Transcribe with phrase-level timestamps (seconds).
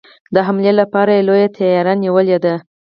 [0.33, 2.55] د حملې لپاره یې لويه تیاري نیولې ده.